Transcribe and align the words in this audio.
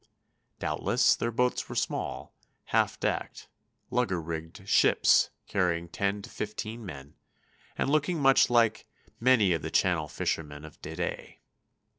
Doubtless 0.57 1.15
their 1.15 1.29
boats 1.29 1.69
were 1.69 1.75
small, 1.75 2.33
half 2.73 2.99
decked, 2.99 3.47
lugger 3.91 4.19
rigged 4.19 4.67
"shyppes," 4.67 5.29
carrying 5.45 5.87
ten 5.89 6.23
to 6.23 6.29
fifteen 6.31 6.83
men, 6.83 7.13
and 7.77 7.87
looking 7.87 8.19
much 8.19 8.49
like 8.49 8.87
many 9.19 9.53
of 9.53 9.61
the 9.61 9.69
Channel 9.69 10.07
fishermen 10.07 10.65
of 10.65 10.81
to 10.81 10.95
day. 10.95 11.41